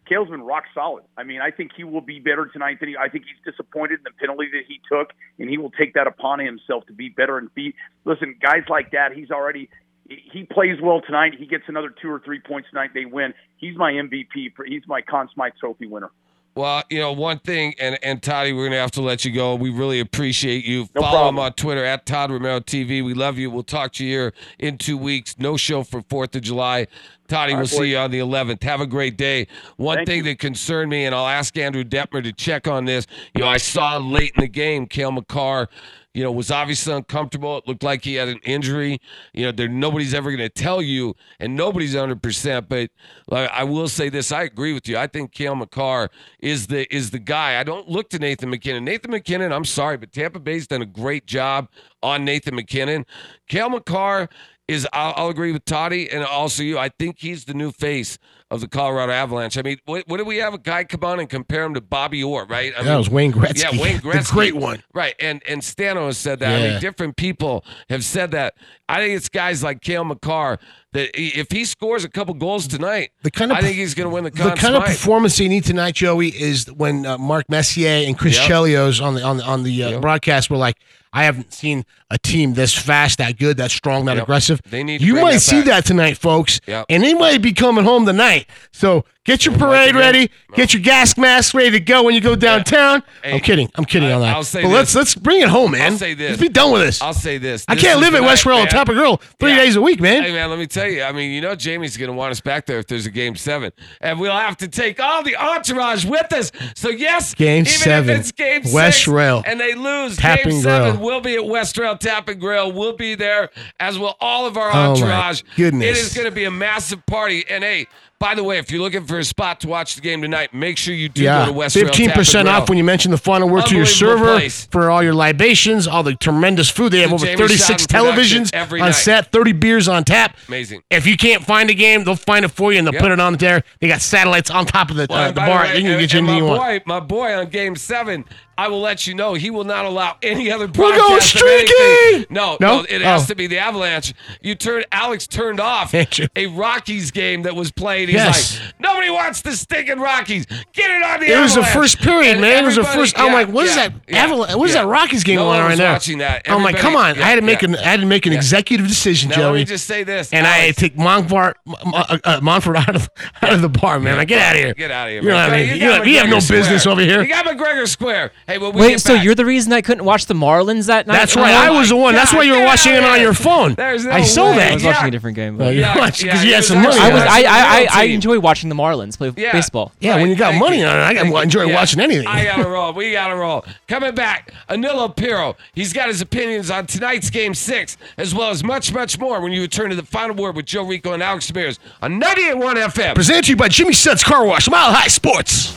Cale's 0.09 0.29
been 0.29 0.41
rock 0.41 0.63
solid. 0.73 1.03
I 1.17 1.23
mean, 1.23 1.39
I 1.41 1.51
think 1.51 1.71
he 1.77 1.83
will 1.83 2.01
be 2.01 2.19
better 2.19 2.45
tonight 2.47 2.79
than 2.79 2.89
he. 2.89 2.97
I 2.97 3.09
think 3.09 3.25
he's 3.25 3.51
disappointed 3.53 3.99
in 3.99 4.03
the 4.05 4.11
penalty 4.19 4.47
that 4.53 4.63
he 4.67 4.79
took, 4.91 5.11
and 5.39 5.49
he 5.49 5.57
will 5.57 5.71
take 5.71 5.93
that 5.93 6.07
upon 6.07 6.39
himself 6.39 6.85
to 6.87 6.93
be 6.93 7.09
better 7.09 7.37
and 7.37 7.53
be. 7.53 7.75
Listen, 8.05 8.35
guys 8.41 8.63
like 8.69 8.91
that, 8.91 9.11
he's 9.13 9.29
already. 9.31 9.69
he- 10.09 10.23
He 10.33 10.43
plays 10.45 10.79
well 10.81 11.01
tonight. 11.01 11.33
He 11.37 11.45
gets 11.45 11.65
another 11.67 11.89
two 12.01 12.09
or 12.09 12.19
three 12.19 12.39
points 12.39 12.69
tonight. 12.69 12.91
They 12.93 13.05
win. 13.05 13.33
He's 13.57 13.75
my 13.77 13.91
MVP. 13.91 14.51
He's 14.65 14.83
my 14.87 15.01
Conn 15.01 15.29
Smythe 15.33 15.53
Trophy 15.59 15.85
winner. 15.87 16.09
Well, 16.57 16.83
you 16.89 16.99
know, 16.99 17.11
one 17.11 17.37
thing, 17.37 17.75
and, 17.79 17.99
and 18.01 18.21
Toddy, 18.21 18.51
we're 18.51 18.63
going 18.63 18.71
to 18.71 18.79
have 18.79 18.91
to 18.91 19.01
let 19.01 19.23
you 19.23 19.31
go. 19.31 19.53
We 19.53 19.69
really 19.69 19.99
appreciate 19.99 20.65
you. 20.65 20.89
No 20.95 21.01
Follow 21.01 21.11
problem. 21.11 21.35
him 21.35 21.39
on 21.39 21.53
Twitter 21.53 21.85
at 21.85 22.07
Todd 22.07 22.31
Romero 22.31 22.59
TV. 22.59 23.05
We 23.05 23.13
love 23.13 23.37
you. 23.37 23.51
We'll 23.51 23.61
talk 23.61 23.93
to 23.93 24.03
you 24.03 24.11
here 24.11 24.33
in 24.57 24.79
two 24.79 24.97
weeks. 24.97 25.37
No 25.37 25.55
show 25.55 25.83
for 25.83 26.01
4th 26.01 26.35
of 26.35 26.41
July. 26.41 26.87
Toddy, 27.27 27.53
All 27.53 27.59
we'll 27.59 27.67
see 27.67 27.91
you 27.91 27.97
on 27.97 28.09
the 28.09 28.19
11th. 28.19 28.63
Have 28.63 28.81
a 28.81 28.87
great 28.87 29.17
day. 29.17 29.47
One 29.75 29.97
Thank 29.97 30.07
thing 30.07 30.17
you. 30.17 30.23
that 30.23 30.39
concerned 30.39 30.89
me, 30.89 31.05
and 31.05 31.13
I'll 31.13 31.27
ask 31.27 31.55
Andrew 31.57 31.83
Detmer 31.83 32.23
to 32.23 32.33
check 32.33 32.67
on 32.67 32.85
this. 32.85 33.05
You 33.35 33.41
know, 33.41 33.49
I 33.49 33.57
saw 33.57 33.97
late 33.97 34.31
in 34.35 34.41
the 34.41 34.47
game, 34.47 34.87
Cale 34.87 35.11
Makar, 35.11 35.69
you 36.17 36.23
know, 36.23 36.31
was 36.31 36.49
obviously 36.49 36.95
uncomfortable. 36.95 37.59
It 37.59 37.67
looked 37.67 37.83
like 37.83 38.03
he 38.03 38.15
had 38.15 38.27
an 38.27 38.39
injury. 38.43 38.99
You 39.33 39.45
know, 39.45 39.51
there 39.51 39.67
nobody's 39.67 40.15
ever 40.15 40.31
going 40.31 40.39
to 40.39 40.49
tell 40.49 40.81
you, 40.81 41.15
and 41.39 41.55
nobody's 41.55 41.93
100%. 41.93 42.67
But 42.67 42.89
like, 43.27 43.51
I 43.51 43.63
will 43.63 43.87
say 43.87 44.09
this: 44.09 44.31
I 44.31 44.41
agree 44.41 44.73
with 44.73 44.87
you. 44.87 44.97
I 44.97 45.05
think 45.05 45.31
Cale 45.31 45.53
Makar 45.53 46.09
is 46.39 46.65
the 46.65 46.91
is 46.91 47.11
the 47.11 47.19
guy. 47.19 47.59
I 47.59 47.63
don't 47.63 47.87
look 47.87 48.09
to 48.09 48.17
Nathan 48.17 48.49
MacKinnon. 48.49 48.83
Nathan 48.83 49.11
MacKinnon, 49.11 49.53
I'm 49.53 49.63
sorry, 49.63 49.97
but 49.97 50.11
Tampa 50.11 50.39
Bay's 50.39 50.65
done 50.65 50.81
a 50.81 50.87
great 50.87 51.27
job 51.27 51.69
on 52.01 52.25
Nathan 52.25 52.55
MacKinnon. 52.55 53.05
Cale 53.47 53.69
Makar 53.69 54.27
is. 54.67 54.87
I'll, 54.93 55.13
I'll 55.15 55.29
agree 55.29 55.51
with 55.51 55.65
Toddy 55.65 56.09
and 56.09 56.23
also 56.23 56.63
you. 56.63 56.79
I 56.79 56.89
think 56.89 57.17
he's 57.19 57.45
the 57.45 57.53
new 57.53 57.71
face 57.71 58.17
of 58.49 58.61
the 58.61 58.67
Colorado 58.67 59.11
Avalanche. 59.11 59.57
I 59.57 59.61
mean, 59.61 59.77
what, 59.85 60.07
what 60.07 60.17
do 60.17 60.25
we 60.25 60.37
have 60.37 60.53
a 60.53 60.57
guy 60.57 60.83
come 60.85 61.03
on 61.03 61.19
and 61.19 61.29
compare 61.29 61.63
him 61.63 61.73
to 61.73 61.81
Bobby 61.81 62.23
Orr, 62.23 62.45
right? 62.45 62.71
I 62.77 62.83
that 62.83 62.95
was 62.97 63.09
Wayne 63.09 63.33
Gretzky. 63.33 63.61
yeah, 63.63 63.81
Wayne 63.81 63.97
Gretzky. 64.01 64.27
the 64.27 64.33
great 64.33 64.55
one. 64.55 64.81
Right. 64.93 65.15
And 65.19 65.41
and 65.47 65.61
Stano 65.61 66.05
has 66.05 66.17
said 66.17 66.39
that. 66.39 66.61
I 66.61 66.69
mean, 66.71 66.79
different 66.81 67.17
people 67.17 67.65
have 67.89 68.03
said 68.05 68.31
that. 68.31 68.53
I 68.89 68.99
think 69.01 69.17
it's 69.17 69.27
guys 69.27 69.63
like 69.63 69.81
Cale 69.81 70.05
Makar 70.05 70.59
that 70.93 71.09
if 71.13 71.51
he 71.51 71.65
scores 71.65 72.05
a 72.05 72.09
couple 72.09 72.33
goals 72.33 72.65
tonight, 72.67 73.11
The 73.23 73.29
kind 73.31 73.51
of 73.51 73.57
I 73.57 73.61
think 73.61 73.75
he's 73.75 73.93
going 73.93 74.09
to 74.09 74.13
win 74.13 74.23
the 74.23 74.29
the 74.29 74.51
kind 74.55 74.75
of 74.75 74.85
performance 74.85 75.37
they 75.37 75.49
need 75.49 75.65
tonight, 75.65 75.95
Joey, 75.95 76.29
is 76.29 76.71
when 76.71 77.05
uh, 77.05 77.17
Mark 77.17 77.49
Messier 77.49 78.07
and 78.07 78.17
Chris 78.17 78.37
Yep. 78.37 78.49
Chelios 78.49 79.03
on 79.03 79.15
the 79.15 79.23
on 79.23 79.37
the 79.37 79.43
on 79.43 79.63
the 79.63 79.83
uh, 79.83 79.89
Yep. 79.89 80.01
broadcast 80.01 80.49
were 80.49 80.55
like, 80.55 80.77
"I 81.11 81.25
haven't 81.25 81.53
seen 81.53 81.83
a 82.09 82.17
team 82.17 82.53
this 82.53 82.73
fast, 82.73 83.17
that 83.17 83.37
good, 83.37 83.57
that 83.57 83.71
strong, 83.71 84.05
that 84.05 84.15
Yep. 84.15 84.23
aggressive." 84.23 84.61
They 84.69 84.83
need 84.85 85.01
you 85.01 85.15
might 85.15 85.39
see 85.39 85.57
back. 85.57 85.65
that 85.65 85.85
tonight, 85.85 86.17
folks, 86.17 86.61
and 86.67 87.03
they 87.03 87.13
might 87.13 87.41
be 87.41 87.51
coming 87.51 87.83
home 87.83 88.05
tonight. 88.05 88.36
So 88.71 89.05
get 89.27 89.45
your 89.45 89.55
parade 89.55 89.93
ready, 89.95 90.27
good. 90.47 90.55
get 90.55 90.73
your 90.73 90.81
gas 90.81 91.15
mask 91.17 91.53
ready 91.53 91.69
to 91.71 91.79
go 91.79 92.01
when 92.01 92.15
you 92.15 92.21
go 92.21 92.35
downtown. 92.35 93.03
Hey, 93.23 93.33
I'm 93.33 93.39
kidding, 93.41 93.69
I'm 93.75 93.85
kidding 93.85 94.09
I- 94.09 94.13
on 94.13 94.21
that. 94.21 94.35
I'll 94.35 94.43
say 94.43 94.63
but 94.63 94.69
let's 94.69 94.95
let's 94.95 95.13
bring 95.13 95.41
it 95.41 95.49
home, 95.49 95.71
man. 95.73 95.91
I'll 95.91 95.97
say 95.99 96.15
this. 96.15 96.29
Let's 96.31 96.41
be 96.41 96.49
done 96.49 96.71
with 96.71 96.81
this. 96.81 96.99
I'll 97.01 97.13
say 97.13 97.37
this. 97.37 97.63
I 97.67 97.75
This 97.75 97.83
can't 97.83 97.99
live 97.99 98.15
at 98.15 98.21
night, 98.21 98.27
West 98.27 98.45
Royal 98.45 98.59
man. 98.59 98.67
Top 98.69 98.89
of 98.89 98.95
Grill 98.95 99.17
three 99.39 99.51
Yeah. 99.51 99.57
days 99.57 99.75
a 99.75 99.81
week, 99.81 99.99
man. 100.01 100.23
Hey 100.23 100.31
man, 100.31 100.49
let 100.49 100.57
me 100.57 100.65
tell 100.65 100.87
you. 100.87 101.03
I 101.03 101.11
mean, 101.11 101.31
you 101.31 101.41
know, 101.41 101.53
Jamie's 101.53 101.95
going 101.97 102.09
to 102.09 102.15
want 102.15 102.31
us 102.31 102.41
back 102.41 102.65
there 102.65 102.79
if 102.79 102.87
there's 102.87 103.05
a 103.05 103.11
game 103.11 103.35
seven, 103.35 103.71
and 104.01 104.19
we'll 104.19 104.31
have 104.31 104.57
to 104.57 104.67
take 104.67 104.99
all 104.99 105.21
the 105.21 105.35
entourage 105.35 106.05
with 106.05 106.31
us. 106.33 106.51
So 106.75 106.89
yes, 106.89 107.33
Game 107.35 107.61
even 107.61 107.65
seven, 107.65 108.09
if 108.15 108.19
it's 108.21 108.31
game 108.31 108.61
West 108.73 108.99
six 108.99 109.07
Rail. 109.07 109.43
and 109.45 109.59
they 109.59 109.75
lose, 109.75 110.17
Tap 110.17 110.43
game 110.43 110.61
seven, 110.61 110.95
Grill. 110.97 111.05
we'll 111.05 111.21
be 111.21 111.35
at 111.35 111.45
West 111.45 111.77
Rail 111.77 111.97
Tap 111.97 112.29
and 112.29 112.39
Grill. 112.39 112.71
We'll 112.71 112.95
be 112.95 113.15
there 113.15 113.49
as 113.79 113.99
will 113.99 114.15
all 114.21 114.45
of 114.45 114.55
our 114.57 114.71
entourage. 114.71 115.01
Oh, 115.01 115.05
my 115.05 115.11
entourage. 115.13 115.41
goodness. 115.57 115.97
It 115.97 116.01
is 116.01 116.13
going 116.13 116.25
to 116.25 116.31
be 116.31 116.45
a 116.45 116.51
massive 116.51 117.05
party. 117.05 117.45
And 117.49 117.63
hey, 117.63 117.87
by 118.19 118.33
the 118.33 118.43
way, 118.43 118.57
if 118.57 118.71
you're 118.71 118.81
looking 118.81 119.05
for 119.05 119.16
a 119.19 119.23
spot 119.23 119.59
to 119.61 119.67
watch 119.67 119.95
the 119.95 120.01
game 120.01 120.21
tonight, 120.21 120.53
make 120.53 120.77
sure 120.77 120.93
you 120.93 121.09
do 121.09 121.23
Yeah, 121.23 121.41
go 121.45 121.51
to 121.51 121.57
West 121.57 121.75
Fifteen 121.77 122.11
percent 122.11 122.47
off 122.47 122.69
when 122.69 122.77
you 122.77 122.83
mention 122.83 123.11
the 123.11 123.17
final 123.17 123.49
word 123.49 123.65
to 123.67 123.75
your 123.75 123.85
server 123.85 124.25
place. 124.37 124.65
for 124.71 124.89
all 124.91 125.01
your 125.03 125.13
libations, 125.13 125.87
all 125.87 126.03
the 126.03 126.15
tremendous 126.15 126.69
food. 126.69 126.91
They 126.93 127.01
have 127.01 127.09
The 127.09 127.15
over 127.15 127.37
thirty-six 127.37 127.85
televisions 127.87 128.49
every 128.53 128.79
on 128.81 128.87
night. 128.87 128.95
set, 128.95 129.31
thirty 129.31 129.51
beers 129.51 129.87
on 129.87 130.03
tap. 130.03 130.35
Amazing. 130.47 130.83
If 130.89 131.05
you 131.05 131.17
can't 131.17 131.43
find 131.43 131.69
a 131.69 131.73
game, 131.73 132.03
they'll 132.03 132.15
find 132.15 132.45
it 132.45 132.49
for 132.49 132.71
you 132.71 132.77
and 132.79 132.87
they'll 132.87 132.93
Yep. 132.93 133.01
put 133.03 133.11
it 133.11 133.19
on 133.19 133.33
there. 133.35 133.63
They 133.79 133.87
got 133.87 134.01
satellites 134.01 134.49
on 134.49 134.65
top 134.65 134.89
of 134.89 134.95
the, 134.97 135.07
Well, 135.09 135.19
uh, 135.19 135.27
the 135.31 135.33
bar. 135.41 135.63
way, 135.63 135.75
you 135.77 135.81
can 135.83 135.91
and- 135.91 135.99
get 136.01 136.13
you 136.13 136.19
anything 136.19 136.37
you 136.37 136.43
my 136.47 136.57
want. 136.57 136.87
my 136.87 136.99
boy 136.99 137.33
on 137.37 137.47
Game 137.47 137.75
Seven, 137.75 138.25
I 138.57 138.67
will 138.69 138.81
let 138.81 139.05
you 139.07 139.13
know 139.13 139.33
he 139.35 139.49
will 139.49 139.63
not 139.63 139.85
allow 139.85 140.17
any 140.23 140.51
other 140.51 140.65
We're 140.67 140.97
going 140.97 141.21
streaking! 141.21 142.25
No, 142.29 142.57
No? 142.59 142.79
no, 142.79 142.85
it 142.89 143.01
has 143.01 143.23
Oh. 143.23 143.25
to 143.27 143.35
be 143.35 143.47
the 143.47 143.59
Avalanche. 143.59 144.13
You 144.41 144.55
turned 144.55 144.85
Alex 144.91 145.27
turned 145.27 145.59
off 145.59 145.93
a 145.93 146.47
Rockies 146.47 147.11
game 147.11 147.43
that 147.43 147.55
was 147.55 147.71
played. 147.71 148.09
He's 148.09 148.15
Yes. 148.15 148.59
like, 148.59 148.73
nobody 148.79 149.09
wants 149.09 149.41
the 149.41 149.51
stinking 149.55 149.99
Rockies. 149.99 150.45
Get 150.73 150.89
it 150.89 151.03
on 151.03 151.19
the. 151.19 151.27
It 151.31 151.39
was 151.39 151.55
the 151.55 151.63
first 151.63 151.99
period, 151.99 152.33
And 152.33 152.41
man. 152.41 152.63
It 152.63 152.65
was 152.65 152.75
the 152.75 152.81
everybody- 152.81 152.99
first. 152.99 153.19
I'm 153.19 153.33
like, 153.33 153.47
what 153.49 153.65
is 153.65 153.75
yeah, 153.75 153.89
that? 153.89 153.93
yeah, 154.07 154.23
Avalanche, 154.23 154.55
what 154.55 154.67
is 154.69 154.73
that 154.75 154.85
Rockies 154.87 155.23
game 155.23 155.35
no 155.37 155.49
on 155.49 155.59
right 155.59 155.77
there? 155.77 155.91
watching 155.91 156.17
that. 156.19 156.43
I'm 156.49 156.63
like, 156.63 156.77
come 156.77 156.95
on. 156.95 157.15
yeah, 157.15 157.25
I 157.25 157.29
had 157.29 157.35
to 157.35 157.41
make 157.41 157.61
yeah. 157.61 157.69
an. 157.69 157.75
I 157.75 157.81
had 157.83 157.99
to 157.99 158.05
make 158.05 158.25
an 158.25 158.33
executive 158.33 158.87
decision, 158.87 159.29
Now, 159.29 159.35
Joey. 159.37 159.45
let 159.45 159.53
me 159.59 159.65
just 159.65 159.85
say 159.85 160.03
this, 160.03 160.33
and 160.33 160.47
I 160.47 160.61
Alex. 160.63 160.75
to 160.77 160.81
take 160.81 160.95
Monfort, 160.97 161.53
uh, 161.93 162.17
uh, 162.23 162.39
Monfort 162.41 162.75
out 162.77 162.95
of 162.95 163.09
out 163.41 163.53
of 163.53 163.61
the 163.61 163.69
bar, 163.69 163.99
man. 163.99 164.17
Like, 164.17 164.27
get 164.29 164.41
out 164.41 164.55
of 164.55 164.61
here. 164.63 164.73
Get 164.73 164.91
out 164.91 165.07
of 165.07 165.11
here. 165.13 165.21
You 165.21 165.29
know 165.29 165.35
what 165.35 165.49
I 165.51 165.57
mean? 165.57 165.67
You 165.69 165.73
You, 165.75 165.79
got 165.81 165.97
know, 165.99 166.03
you 166.05 166.17
have 166.17 166.29
no 166.29 166.35
business 166.37 166.87
over 166.87 167.01
here. 167.01 167.21
You 167.21 167.27
got 167.27 167.45
McGregor 167.45 167.87
Square. 167.87 168.31
Hey, 168.47 168.59
when 168.59 168.73
we 168.73 168.79
Wait, 168.79 169.01
so 169.01 169.13
back- 169.15 169.25
you're 169.25 169.35
the 169.35 169.43
reason 169.43 169.73
I 169.73 169.81
couldn't 169.81 170.05
watch 170.05 170.25
the 170.27 170.33
Marlins 170.33 170.87
that 170.87 171.05
night? 171.05 171.13
That's 171.17 171.35
right. 171.35 171.51
Oh, 171.51 171.73
I 171.73 171.77
was 171.77 171.89
the 171.89 171.97
one. 171.97 172.15
That's 172.15 172.33
why 172.33 172.43
you 172.43 172.53
were 172.53 172.63
watching 172.63 172.93
out 172.93 173.03
it 173.03 173.09
on 173.09 173.19
your 173.19 173.33
phone. 173.33 173.73
There's 173.73 174.05
no 174.05 174.11
I 174.11 174.21
saw 174.23 174.51
way. 174.51 174.55
that. 174.57 174.71
I 174.71 174.73
was 174.75 174.83
Yeah. 174.83 174.91
watching 174.91 175.07
a 175.09 175.11
different 175.11 175.35
game. 175.35 175.57
But 175.57 175.73
you 175.73 175.81
Yeah, 175.81 175.97
watched 175.97 176.23
because 176.23 176.41
yeah, 176.43 176.47
you 176.49 176.55
had 176.55 176.63
some 176.63 176.81
money. 176.81 176.97
I 176.97 177.13
was. 177.13 177.23
I. 177.23 177.27
I. 177.27 177.43
I, 177.43 177.87
I 177.91 178.03
enjoy 178.05 178.39
watching 178.39 178.69
the 178.69 178.75
Marlins 178.75 179.17
play 179.17 179.33
Yeah. 179.35 179.51
baseball. 179.51 179.91
Yeah, 179.99 180.15
when 180.15 180.29
you 180.29 180.37
got 180.37 180.51
Thank 180.51 180.63
money 180.63 180.79
you. 180.79 180.85
on 180.85 180.95
it, 180.97 181.01
I 181.03 181.13
Thank 181.13 181.35
enjoy 181.43 181.65
Yeah. 181.65 181.75
watching 181.75 181.99
anything. 181.99 182.25
I 182.25 182.45
gotta 182.45 182.69
roll. 182.69 182.93
We 182.93 183.11
gotta 183.11 183.35
roll. 183.35 183.65
Coming 183.89 184.15
back, 184.15 184.53
Anilo 184.69 185.13
Piro. 185.13 185.57
He's 185.75 185.91
got 185.91 186.07
his 186.07 186.21
opinions 186.21 186.71
on 186.71 186.85
tonight's 186.85 187.29
game 187.29 187.53
six, 187.53 187.97
as 188.17 188.33
well 188.33 188.49
as 188.51 188.63
much, 188.63 188.93
much 188.93 189.19
more 189.19 189.41
when 189.41 189.51
you 189.51 189.59
return 189.59 189.89
to 189.89 189.95
the 189.97 190.03
final 190.05 190.37
word 190.37 190.55
with 190.55 190.65
Joe 190.67 190.83
Rico 190.83 191.11
and 191.11 191.21
Alex 191.21 191.45
Spears 191.47 191.79
on 192.01 192.17
98.1 192.17 192.77
FM. 192.77 193.13
Presented 193.13 193.43
to 193.43 193.49
you 193.51 193.55
by 193.57 193.67
Jimmy 193.67 193.91
Suds 193.91 194.23
Car 194.23 194.45
Wash, 194.45 194.69
Mile 194.69 194.93
High 194.93 195.07
Sports. 195.09 195.73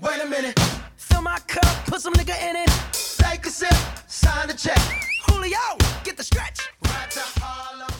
Wait 0.00 0.22
a 0.22 0.26
minute. 0.26 0.58
Fill 0.96 1.20
my 1.20 1.38
cup, 1.46 1.86
put 1.86 2.00
some 2.00 2.14
nigga 2.14 2.34
in 2.48 2.56
it. 2.56 2.70
Take 3.18 3.44
a 3.44 3.50
sip, 3.50 3.74
sign 4.06 4.48
the 4.48 4.54
check. 4.54 4.78
Julio, 5.26 5.58
get 6.04 6.16
the 6.16 6.22
stretch. 6.22 6.60
Right 6.84 7.10
to 7.10 7.20
Harlem. 7.40 7.99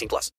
18 0.00 0.08
plus. 0.08 0.28